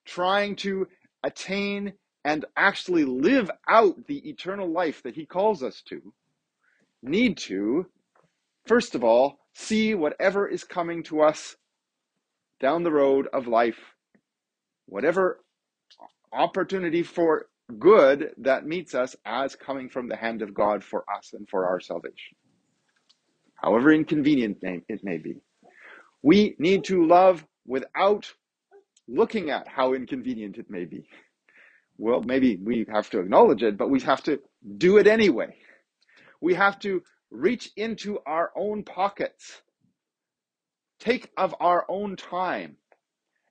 trying 0.06 0.56
to 0.58 0.88
attain 1.24 1.94
and 2.24 2.46
actually 2.56 3.06
live 3.06 3.50
out 3.68 4.08
the 4.08 4.30
eternal 4.30 4.70
life 4.70 5.04
that 5.04 5.16
he 5.16 5.26
calls 5.26 5.64
us 5.64 5.82
to, 5.88 6.14
need 7.02 7.38
to, 7.38 7.86
first 8.66 8.96
of 8.96 9.04
all, 9.04 9.40
see 9.54 9.96
whatever 9.96 10.48
is 10.48 10.64
coming 10.64 11.04
to 11.04 11.22
us 11.22 11.56
down 12.60 12.84
the 12.84 12.92
road 12.92 13.28
of 13.34 13.48
life, 13.48 13.80
whatever 14.88 15.40
opportunity 16.34 17.04
for 17.04 17.48
good 17.80 18.32
that 18.38 18.66
meets 18.66 18.96
us 18.96 19.16
as 19.26 19.56
coming 19.56 19.90
from 19.90 20.08
the 20.08 20.16
hand 20.16 20.42
of 20.42 20.54
God 20.54 20.84
for 20.84 21.04
us 21.14 21.34
and 21.34 21.48
for 21.50 21.66
our 21.66 21.80
salvation. 21.80 22.36
However 23.56 23.92
inconvenient 23.92 24.58
it 24.62 25.04
may 25.04 25.18
be. 25.18 25.42
We 26.22 26.56
need 26.60 26.84
to 26.86 27.06
love 27.06 27.46
without 27.66 28.32
looking 29.08 29.50
at 29.50 29.68
how 29.68 29.94
inconvenient 29.94 30.58
it 30.58 30.70
may 30.70 30.86
be. 30.86 31.08
Well, 31.98 32.22
maybe 32.24 32.58
we 32.58 32.86
have 32.92 33.10
to 33.12 33.20
acknowledge 33.20 33.64
it, 33.64 33.78
but 33.78 33.90
we 33.90 34.02
have 34.02 34.24
to 34.24 34.40
do 34.78 34.98
it 34.98 35.08
anyway. 35.08 35.56
We 36.42 36.56
have 36.56 36.80
to 36.80 37.04
reach 37.32 37.72
into 37.78 38.20
our 38.26 38.52
own 38.56 38.84
pockets, 38.84 39.62
take 41.00 41.32
of 41.38 41.56
our 41.60 41.86
own 41.90 42.16
time, 42.16 42.78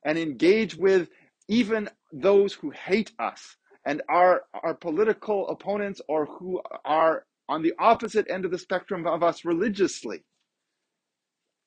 and 0.05 0.19
engage 0.19 0.77
with 0.77 1.09
even 1.49 1.89
those 2.13 2.55
who 2.55 2.71
hate 2.71 3.13
us 3.19 3.57
and 3.85 4.03
are 4.09 4.43
our 4.63 4.75
political 4.75 5.49
opponents 5.49 6.01
or 6.09 6.27
who 6.27 6.61
are 6.85 7.25
on 7.49 7.63
the 7.63 7.75
opposite 7.79 8.31
end 8.31 8.45
of 8.45 8.51
the 8.51 8.59
spectrum 8.59 9.07
of 9.07 9.23
us 9.23 9.45
religiously 9.45 10.25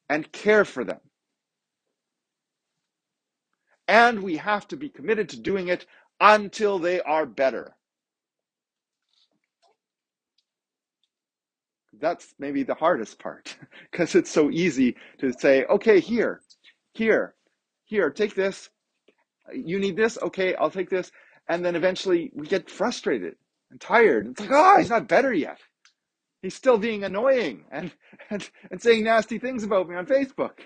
and 0.09 0.31
care 0.31 0.65
for 0.65 0.83
them. 0.83 0.99
And 3.87 4.23
we 4.23 4.37
have 4.37 4.67
to 4.69 4.77
be 4.77 4.89
committed 4.89 5.29
to 5.29 5.39
doing 5.39 5.69
it 5.69 5.85
until 6.19 6.79
they 6.79 7.01
are 7.01 7.25
better. 7.25 7.75
That's 11.99 12.33
maybe 12.39 12.63
the 12.63 12.75
hardest 12.75 13.19
part 13.19 13.57
because 13.91 14.15
it's 14.15 14.31
so 14.31 14.49
easy 14.51 14.95
to 15.19 15.33
say, 15.33 15.65
okay, 15.65 15.99
here, 15.99 16.41
here, 16.93 17.35
here, 17.85 18.09
take 18.09 18.35
this. 18.35 18.69
You 19.53 19.79
need 19.79 19.97
this? 19.97 20.17
Okay, 20.21 20.55
I'll 20.55 20.71
take 20.71 20.89
this. 20.89 21.11
And 21.47 21.65
then 21.65 21.75
eventually 21.75 22.31
we 22.35 22.47
get 22.47 22.69
frustrated 22.69 23.35
and 23.71 23.81
tired. 23.81 24.27
It's 24.27 24.39
like, 24.41 24.51
oh, 24.53 24.77
he's 24.77 24.89
not 24.89 25.07
better 25.07 25.33
yet. 25.33 25.59
He's 26.41 26.55
still 26.55 26.77
being 26.77 27.03
annoying 27.03 27.65
and, 27.71 27.91
and, 28.29 28.47
and 28.71 28.81
saying 28.81 29.03
nasty 29.03 29.39
things 29.39 29.63
about 29.63 29.89
me 29.89 29.95
on 29.95 30.05
Facebook. 30.05 30.59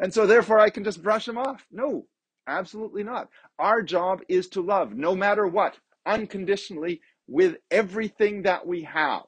And 0.00 0.14
so 0.14 0.26
therefore 0.26 0.60
I 0.60 0.70
can 0.70 0.84
just 0.84 1.02
brush 1.02 1.28
him 1.28 1.38
off. 1.38 1.66
No, 1.70 2.06
absolutely 2.46 3.02
not. 3.02 3.28
Our 3.58 3.82
job 3.82 4.20
is 4.28 4.48
to 4.50 4.60
love 4.62 4.94
no 4.94 5.14
matter 5.14 5.46
what, 5.46 5.76
unconditionally, 6.06 7.00
with 7.26 7.56
everything 7.70 8.42
that 8.42 8.66
we 8.66 8.82
have, 8.82 9.22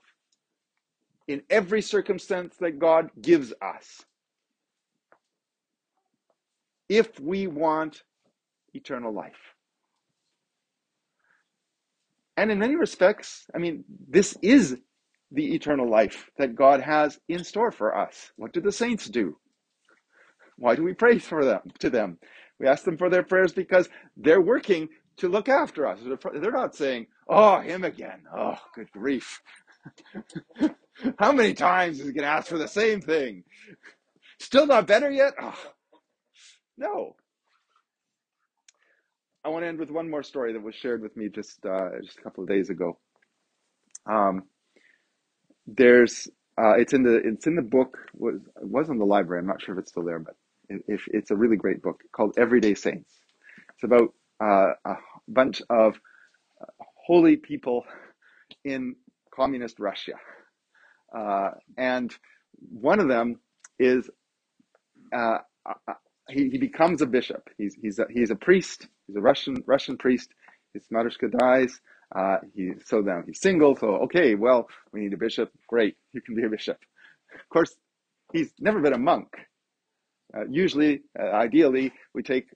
in 1.27 1.43
every 1.49 1.83
circumstance 1.83 2.57
that 2.61 2.79
God 2.79 3.11
gives 3.21 3.53
us. 3.63 4.05
If 6.89 7.19
we 7.19 7.47
want 7.47 8.03
eternal 8.75 9.13
life. 9.13 9.55
And 12.37 12.51
in 12.51 12.59
many 12.59 12.75
respects, 12.75 13.47
I 13.55 13.59
mean, 13.59 13.85
this 14.09 14.37
is 14.43 14.77
the 15.31 15.55
eternal 15.55 15.89
life 15.89 16.31
that 16.37 16.55
God 16.55 16.81
has 16.81 17.19
in 17.29 17.45
store 17.45 17.73
for 17.73 17.97
us. 17.97 18.33
What 18.37 18.53
do 18.53 18.61
the 18.61 18.73
saints 18.73 19.07
do? 19.07 19.37
Why 20.57 20.75
do 20.77 20.83
we 20.83 20.95
pray 20.95 21.19
for 21.19 21.45
them 21.45 21.73
to 21.81 21.91
them? 21.91 22.19
We 22.59 22.67
ask 22.67 22.85
them 22.85 22.97
for 22.97 23.11
their 23.11 23.23
prayers 23.23 23.53
because 23.53 23.89
they're 24.17 24.41
working 24.41 24.89
to 25.19 25.29
look 25.29 25.49
after 25.49 25.87
us. 25.87 26.01
They're 26.35 26.53
not 26.53 26.75
saying, 26.75 27.07
"Oh, 27.29 27.61
him 27.61 27.85
again." 27.85 28.23
Oh, 28.35 28.59
good 28.75 28.91
grief! 28.93 29.41
How 31.19 31.33
many 31.33 31.55
times 31.55 32.01
is 32.01 32.07
he 32.07 32.13
going 32.13 32.25
to 32.25 32.31
ask 32.31 32.49
for 32.49 32.59
the 32.59 32.69
same 32.69 33.01
thing? 33.01 33.45
Still 34.39 34.67
not 34.67 34.87
better 34.87 35.11
yet? 35.11 35.35
Oh. 35.41 35.59
No, 36.77 37.17
I 39.45 39.51
want 39.51 39.63
to 39.65 39.69
end 39.69 39.79
with 39.79 39.91
one 39.91 40.11
more 40.11 40.23
story 40.23 40.53
that 40.55 40.63
was 40.63 40.75
shared 40.75 41.03
with 41.03 41.17
me 41.17 41.29
just 41.29 41.65
uh, 41.67 41.91
just 42.03 42.19
a 42.19 42.23
couple 42.23 42.43
of 42.43 42.49
days 42.49 42.71
ago. 42.71 42.99
Um, 44.07 44.45
there's 45.67 46.29
uh, 46.59 46.75
it's 46.79 46.95
in 46.95 47.03
the 47.03 47.17
it's 47.17 47.47
in 47.47 47.55
the 47.57 47.63
book 47.63 47.99
was 48.15 48.37
it 48.37 48.67
was 48.69 48.89
in 48.89 48.99
the 48.99 49.05
library. 49.05 49.41
I'm 49.41 49.47
not 49.47 49.61
sure 49.61 49.75
if 49.75 49.81
it's 49.83 49.91
still 49.91 50.05
there, 50.05 50.19
but 50.19 50.35
if 50.89 51.07
it's 51.09 51.31
a 51.31 51.37
really 51.37 51.57
great 51.57 51.83
book 51.83 52.03
called 52.13 52.35
Everyday 52.39 52.75
Saints. 52.75 53.13
It's 53.75 53.85
about 53.85 54.15
uh, 54.43 54.73
a 54.85 54.97
bunch 55.29 55.63
of 55.71 55.95
holy 57.07 57.37
people 57.37 57.85
in 58.65 58.97
communist 59.35 59.81
Russia, 59.81 60.15
uh, 61.17 61.51
and 61.77 62.15
one 62.71 63.01
of 63.01 63.09
them 63.09 63.41
is 63.79 64.09
uh, 65.15 65.39
he, 66.29 66.49
he 66.51 66.59
becomes 66.59 67.03
a 67.03 67.07
bishop. 67.07 67.49
He's 67.59 67.75
he's 67.81 67.99
a, 67.99 68.07
he's 68.11 68.31
a 68.31 68.37
priest. 68.37 68.87
He's 69.07 69.17
a 69.17 69.21
Russian 69.21 69.63
Russian 69.67 69.97
priest. 69.97 70.31
His 70.73 70.85
Matushka 70.93 71.31
dies. 71.39 71.81
Uh, 72.15 72.39
he 72.55 72.73
so 72.85 73.01
now 73.01 73.23
he's 73.27 73.41
single. 73.41 73.77
So 73.77 73.89
okay, 74.05 74.35
well 74.35 74.69
we 74.93 75.01
need 75.01 75.13
a 75.13 75.19
bishop. 75.19 75.51
Great, 75.69 75.97
you 76.13 76.21
can 76.21 76.35
be 76.35 76.45
a 76.45 76.49
bishop. 76.49 76.79
Of 77.35 77.49
course, 77.49 77.75
he's 78.33 78.53
never 78.61 78.81
been 78.81 78.93
a 78.95 78.99
monk. 78.99 79.29
Uh, 80.37 80.45
usually, 80.51 81.03
uh, 81.19 81.31
ideally, 81.31 81.93
we 82.15 82.23
take 82.23 82.47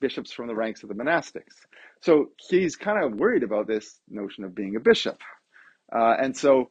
bishops 0.00 0.32
from 0.32 0.48
the 0.48 0.54
ranks 0.54 0.82
of 0.82 0.88
the 0.88 0.94
monastics. 0.94 1.56
So 2.00 2.30
he's 2.48 2.76
kind 2.76 3.02
of 3.02 3.18
worried 3.18 3.42
about 3.42 3.66
this 3.66 4.00
notion 4.08 4.44
of 4.44 4.54
being 4.54 4.76
a 4.76 4.80
bishop. 4.80 5.18
Uh, 5.94 6.16
and 6.18 6.36
so 6.36 6.70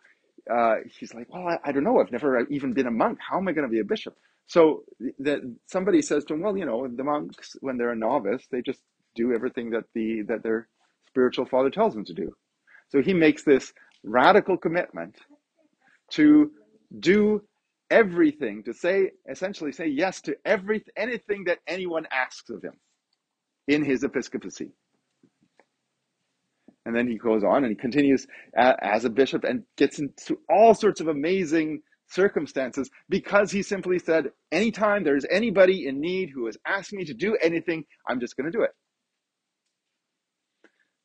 uh, 0.49 0.75
he's 0.99 1.13
like, 1.13 1.27
well, 1.33 1.47
I, 1.47 1.57
I, 1.63 1.71
don't 1.71 1.83
know. 1.83 1.99
I've 1.99 2.11
never 2.11 2.45
even 2.49 2.73
been 2.73 2.87
a 2.87 2.91
monk. 2.91 3.19
How 3.27 3.37
am 3.37 3.47
I 3.47 3.53
going 3.53 3.67
to 3.67 3.71
be 3.71 3.79
a 3.79 3.85
bishop? 3.85 4.15
So 4.47 4.83
that 5.19 5.39
somebody 5.67 6.01
says 6.01 6.25
to 6.25 6.33
him, 6.33 6.41
well, 6.41 6.57
you 6.57 6.65
know, 6.65 6.87
the 6.87 7.03
monks 7.03 7.55
when 7.61 7.77
they're 7.77 7.91
a 7.91 7.95
novice, 7.95 8.45
they 8.51 8.61
just 8.61 8.81
do 9.15 9.33
everything 9.33 9.69
that 9.71 9.85
the 9.93 10.23
that 10.27 10.43
their 10.43 10.67
spiritual 11.07 11.45
father 11.45 11.69
tells 11.69 11.93
them 11.93 12.05
to 12.05 12.13
do. 12.13 12.31
So 12.89 13.01
he 13.01 13.13
makes 13.13 13.43
this 13.43 13.71
radical 14.03 14.57
commitment 14.57 15.15
to 16.11 16.51
do 16.99 17.41
everything, 17.91 18.63
to 18.63 18.73
say 18.73 19.11
essentially 19.29 19.71
say 19.71 19.87
yes 19.87 20.21
to 20.21 20.35
every 20.45 20.83
anything 20.97 21.43
that 21.43 21.59
anyone 21.67 22.07
asks 22.11 22.49
of 22.49 22.63
him 22.63 22.73
in 23.67 23.85
his 23.85 24.03
episcopacy. 24.03 24.71
And 26.85 26.95
then 26.95 27.07
he 27.07 27.17
goes 27.17 27.43
on 27.43 27.63
and 27.63 27.69
he 27.69 27.75
continues 27.75 28.25
as 28.57 29.05
a 29.05 29.09
bishop 29.09 29.43
and 29.43 29.63
gets 29.77 29.99
into 29.99 30.39
all 30.49 30.73
sorts 30.73 30.99
of 30.99 31.07
amazing 31.07 31.81
circumstances 32.07 32.89
because 33.07 33.51
he 33.51 33.61
simply 33.61 33.99
said, 33.99 34.31
anytime 34.51 35.03
there's 35.03 35.25
anybody 35.29 35.87
in 35.87 36.01
need 36.01 36.31
who 36.33 36.47
is 36.47 36.57
asking 36.65 36.97
me 36.99 37.05
to 37.05 37.13
do 37.13 37.37
anything, 37.41 37.85
I'm 38.07 38.19
just 38.19 38.35
going 38.35 38.51
to 38.51 38.57
do 38.57 38.63
it. 38.63 38.71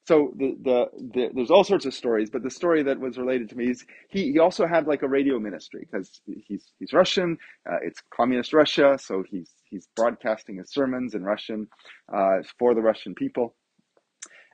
So 0.06 0.32
the, 0.36 0.56
the, 0.62 0.86
the, 1.14 1.30
there's 1.34 1.50
all 1.50 1.64
sorts 1.64 1.84
of 1.84 1.92
stories, 1.92 2.30
but 2.30 2.44
the 2.44 2.50
story 2.50 2.84
that 2.84 3.00
was 3.00 3.18
related 3.18 3.48
to 3.50 3.56
me 3.56 3.70
is 3.70 3.84
he, 4.08 4.32
he 4.32 4.38
also 4.38 4.64
had 4.66 4.86
like 4.86 5.02
a 5.02 5.08
radio 5.08 5.40
ministry 5.40 5.86
because 5.90 6.20
he's 6.46 6.64
he's 6.78 6.92
Russian. 6.92 7.38
Uh, 7.68 7.78
it's 7.82 8.00
communist 8.14 8.52
Russia, 8.52 8.98
so 9.00 9.24
he's 9.28 9.50
he's 9.64 9.88
broadcasting 9.96 10.58
his 10.58 10.70
sermons 10.70 11.14
in 11.14 11.24
Russian 11.24 11.66
uh, 12.14 12.38
for 12.56 12.74
the 12.74 12.82
Russian 12.82 13.16
people. 13.16 13.56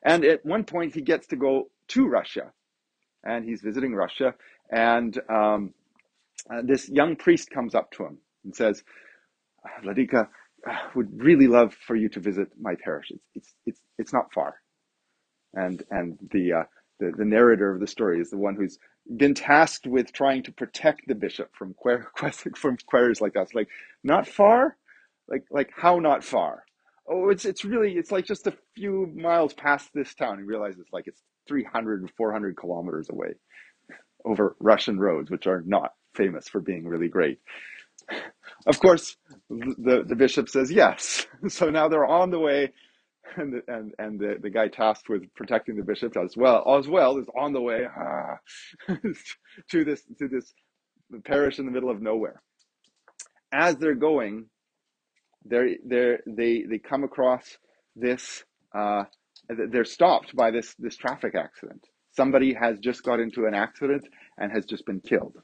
And 0.03 0.25
at 0.25 0.45
one 0.45 0.65
point, 0.65 0.95
he 0.95 1.03
gets 1.03 1.27
to 1.29 1.37
go 1.37 1.71
to 1.89 2.07
Russia, 2.07 2.53
and 3.23 3.45
he's 3.45 3.61
visiting 3.61 3.95
Russia, 3.95 4.35
and 4.71 5.21
um, 5.29 5.75
uh, 6.51 6.63
this 6.65 6.89
young 6.89 7.17
priest 7.17 7.51
comes 7.51 7.75
up 7.75 7.91
to 7.93 8.05
him 8.05 8.19
and 8.45 8.57
says, 8.57 8.83
Vladika, 9.85 10.29
would 10.95 11.23
really 11.23 11.47
love 11.47 11.75
for 11.75 11.95
you 11.95 12.09
to 12.09 12.21
visit 12.21 12.49
my 12.61 12.75
parish. 12.75 13.11
It's, 13.11 13.25
it's, 13.35 13.55
it's, 13.67 13.81
it's 13.99 14.13
not 14.13 14.33
far. 14.33 14.62
And, 15.55 15.83
and 15.91 16.19
the, 16.31 16.53
uh, 16.53 16.63
the, 16.99 17.13
the 17.17 17.25
narrator 17.25 17.73
of 17.73 17.81
the 17.81 17.87
story 17.87 18.21
is 18.21 18.31
the 18.31 18.39
one 18.39 18.55
who's 18.55 18.79
been 19.17 19.35
tasked 19.35 19.87
with 19.87 20.13
trying 20.13 20.43
to 20.45 20.53
protect 20.53 21.03
the 21.07 21.15
bishop 21.15 21.51
from, 21.55 21.75
from 22.57 22.77
queries 22.87 23.21
like 23.21 23.35
that. 23.35 23.43
It's 23.43 23.55
like, 23.55 23.69
not 24.03 24.27
far? 24.27 24.77
Like, 25.29 25.45
like 25.51 25.71
how 25.77 25.99
not 25.99 26.25
far? 26.25 26.65
Oh, 27.09 27.31
it's, 27.31 27.45
it's 27.45 27.65
really, 27.65 27.93
it's 27.93 28.13
like 28.13 28.27
just 28.27 28.47
a 28.47 28.57
few 28.75 29.13
miles 29.15 29.53
past 29.55 29.91
this 29.95 30.15
town. 30.15 30.39
He 30.39 30.45
realizes 30.45 30.87
like 30.93 31.07
it's 31.07 31.23
300 31.49 32.01
and 32.03 32.11
400 32.17 32.57
kilometers 32.57 33.09
away 33.11 33.35
over 34.25 34.57
Russian 34.61 34.99
roads, 34.99 35.31
which 35.31 35.47
are 35.47 35.63
not 35.67 35.93
famous 36.15 36.49
for 36.49 36.61
being 36.61 36.87
really 36.87 37.09
great. 37.09 37.41
Of 38.67 38.79
course, 38.81 39.17
the, 39.49 40.05
the 40.07 40.17
bishop 40.17 40.49
says 40.49 40.71
yes. 40.71 41.27
So 41.49 41.71
now 41.71 41.89
they're 41.89 42.07
on 42.07 42.31
the 42.31 42.39
way, 42.39 42.73
and 43.37 43.53
the, 43.53 43.63
and, 43.73 43.93
and 43.99 44.19
the, 44.19 44.37
the 44.41 44.51
guy 44.51 44.69
tasked 44.69 45.09
with 45.09 45.23
protecting 45.35 45.77
the 45.77 45.85
bishop 45.85 46.17
as 46.17 46.37
well 46.37 46.65
as 46.79 46.89
well 46.89 47.19
is 47.19 47.27
on 47.39 47.53
the 47.53 47.61
way 47.61 47.87
ah, 47.97 48.39
to 49.71 49.85
this 49.85 50.03
to 50.19 50.29
this 50.29 50.53
parish 51.25 51.59
in 51.59 51.67
the 51.67 51.73
middle 51.73 51.91
of 51.91 52.01
nowhere. 52.01 52.43
As 53.53 53.77
they're 53.77 53.95
going, 53.95 54.47
they're, 55.45 55.77
they're, 55.85 56.21
they 56.27 56.65
they 56.69 56.79
come 56.79 57.05
across 57.05 57.59
this. 57.95 58.45
Uh, 58.75 59.05
they're 59.49 59.85
stopped 59.85 60.35
by 60.35 60.51
this 60.51 60.75
this 60.79 60.97
traffic 60.97 61.35
accident. 61.35 61.87
Somebody 62.15 62.55
has 62.55 62.79
just 62.79 63.03
got 63.03 63.21
into 63.21 63.47
an 63.47 63.55
accident 63.55 64.07
and 64.39 64.53
has 64.53 64.65
just 64.67 64.85
been 64.87 65.01
killed. 65.01 65.37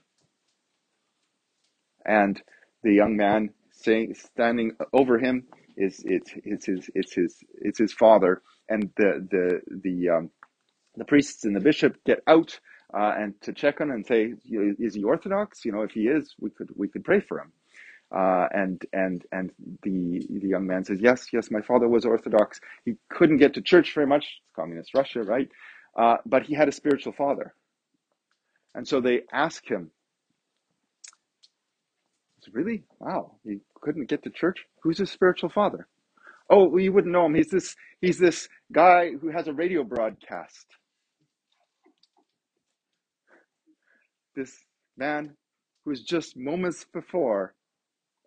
And 2.05 2.41
the 2.83 2.93
young 2.93 3.17
man 3.17 3.51
saying, 3.73 4.15
standing 4.15 4.73
over 4.93 5.19
him 5.19 5.45
is 5.79 6.03
it's 6.05 6.33
it's 6.45 6.67
his 6.67 6.91
it's 6.95 7.15
his 7.15 7.37
it's 7.55 7.79
his 7.79 7.93
father, 7.93 8.43
and 8.69 8.91
the 8.97 9.27
the 9.31 9.61
the 9.85 10.09
um, 10.11 10.31
the 10.97 11.05
priests 11.05 11.45
and 11.45 11.55
the 11.57 11.61
bishop 11.61 11.97
get 12.05 12.21
out 12.27 12.59
uh, 12.93 13.15
and 13.17 13.41
to 13.43 13.53
check 13.53 13.81
on 13.81 13.91
and 13.91 14.07
say, 14.07 14.35
is 14.45 14.95
he 14.95 15.05
Orthodox? 15.05 15.65
You 15.65 15.73
know, 15.73 15.83
if 15.83 15.93
he 15.93 16.09
is, 16.09 16.35
we 16.41 16.51
could 16.51 16.71
we 16.77 16.89
could 16.89 17.05
pray 17.05 17.21
for 17.21 17.41
him. 17.41 17.53
Uh, 18.11 18.49
and 18.53 18.85
and 18.93 19.25
and 19.33 19.53
the 19.83 20.27
the 20.31 20.49
young 20.49 20.67
man 20.67 20.85
says, 20.85 21.01
yes, 21.01 21.29
yes, 21.33 21.51
my 21.51 21.61
father 21.61 21.89
was 21.89 22.05
Orthodox. 22.05 22.61
He 22.85 22.97
couldn't 23.11 23.37
get 23.39 23.55
to 23.55 23.63
church 23.63 23.95
very 23.95 24.07
much. 24.07 24.25
It's 24.25 24.57
communist 24.57 24.95
Russia, 24.95 25.23
right? 25.23 25.49
Uh, 25.97 26.17
but 26.25 26.45
he 26.45 26.55
had 26.55 26.69
a 26.69 26.73
spiritual 26.73 27.13
father, 27.13 27.55
and 28.75 28.89
so 28.89 29.01
they 29.01 29.23
ask 29.33 29.67
him, 29.67 29.91
really? 32.53 32.85
Wow, 33.01 33.37
he 33.45 33.59
couldn't 33.81 34.09
get 34.09 34.23
to 34.25 34.31
church. 34.31 34.65
Who's 34.83 34.99
his 34.99 35.11
spiritual 35.11 35.51
father? 35.51 35.87
Oh, 36.51 36.69
well, 36.69 36.81
you 36.81 36.93
wouldn't 36.93 37.13
know 37.13 37.27
him. 37.27 37.35
He's 37.35 37.51
this 37.51 37.77
he's 38.01 38.19
this 38.19 38.49
guy 38.73 39.13
who 39.21 39.31
has 39.31 39.49
a 39.49 39.53
radio 39.53 39.85
broadcast. 39.85 40.67
This 44.37 44.55
man 44.97 45.37
who's 45.85 46.03
just 46.03 46.37
moments 46.37 46.87
before 46.93 47.55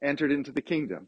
entered 0.04 0.32
into 0.32 0.52
the 0.52 0.62
kingdom, 0.62 1.08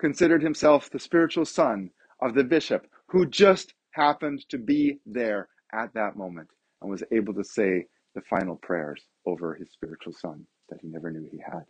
considered 0.00 0.42
himself 0.42 0.90
the 0.90 0.98
spiritual 0.98 1.44
son 1.44 1.90
of 2.20 2.34
the 2.34 2.44
bishop 2.44 2.86
who 3.08 3.26
just 3.26 3.74
happened 3.92 4.44
to 4.48 4.58
be 4.58 4.98
there 5.06 5.48
at 5.72 5.92
that 5.94 6.16
moment 6.16 6.48
and 6.82 6.90
was 6.90 7.04
able 7.12 7.32
to 7.34 7.44
say 7.44 7.86
the 8.14 8.20
final 8.22 8.56
prayers 8.56 9.02
over 9.26 9.54
his 9.54 9.70
spiritual 9.72 10.12
son 10.12 10.46
that 10.70 10.80
he 10.82 10.88
never 10.88 11.10
knew 11.10 11.28
he 11.30 11.38
had. 11.38 11.64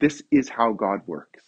This 0.00 0.22
is 0.30 0.48
how 0.48 0.72
God 0.72 1.00
works. 1.06 1.42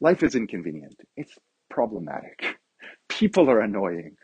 Life 0.00 0.22
is 0.22 0.34
inconvenient. 0.34 1.00
It's 1.16 1.34
problematic. 1.70 2.58
People 3.08 3.50
are 3.50 3.60
annoying. 3.60 4.16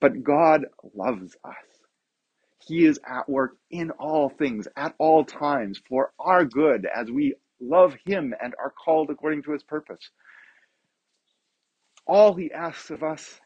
But 0.00 0.22
God 0.22 0.66
loves 0.94 1.36
us. 1.44 1.54
He 2.66 2.84
is 2.84 2.98
at 3.06 3.28
work 3.28 3.56
in 3.70 3.90
all 3.92 4.28
things, 4.28 4.68
at 4.76 4.94
all 4.98 5.24
times, 5.24 5.80
for 5.88 6.12
our 6.18 6.44
good 6.44 6.86
as 6.94 7.10
we 7.10 7.34
love 7.60 7.96
Him 8.04 8.34
and 8.42 8.54
are 8.58 8.72
called 8.72 9.10
according 9.10 9.42
to 9.44 9.52
His 9.52 9.62
purpose. 9.62 10.10
All 12.06 12.34
He 12.34 12.52
asks 12.52 12.90
of 12.90 13.02
us 13.02 13.40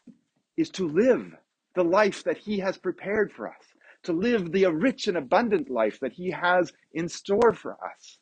is 0.57 0.69
to 0.71 0.87
live 0.87 1.33
the 1.75 1.83
life 1.83 2.23
that 2.25 2.37
He 2.37 2.59
has 2.59 2.77
prepared 2.77 3.31
for 3.31 3.47
us, 3.47 3.65
to 4.03 4.13
live 4.13 4.51
the 4.51 4.65
rich 4.67 5.07
and 5.07 5.17
abundant 5.17 5.69
life 5.69 5.99
that 6.01 6.13
He 6.13 6.31
has 6.31 6.71
in 6.93 7.07
store 7.07 7.53
for 7.53 7.73
us. 7.73 8.17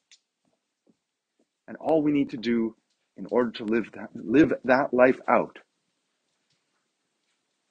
And 1.67 1.77
all 1.77 2.01
we 2.01 2.11
need 2.11 2.29
to 2.31 2.37
do 2.37 2.75
in 3.17 3.27
order 3.31 3.51
to 3.51 3.65
live 3.65 3.91
that, 3.93 4.09
live 4.15 4.53
that 4.65 4.93
life 4.93 5.19
out 5.27 5.59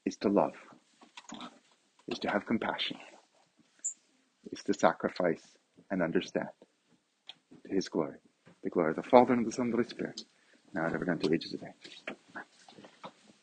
is 0.07 0.17
to 0.19 0.29
love, 0.29 0.55
is 2.09 2.19
to 2.21 2.31
have 2.31 2.47
compassion 2.47 2.97
is 4.53 4.63
to 4.65 4.75
sacrifice 4.75 5.43
and 5.91 6.03
understand 6.03 6.49
to 7.67 7.75
his 7.75 7.89
glory, 7.89 8.17
the 8.63 8.71
glory 8.71 8.91
of 8.91 8.97
the 8.97 9.03
Father 9.03 9.33
and 9.35 9.47
the 9.47 9.53
Son 9.53 9.67
and 9.67 9.73
the 9.73 9.77
Holy 9.79 9.89
Spirit, 9.89 10.23
now 10.75 10.87
and 10.87 10.95
ever 10.95 11.11
unto 11.11 11.33
ages 11.33 11.55
of 11.55 11.63
age. 11.63 11.99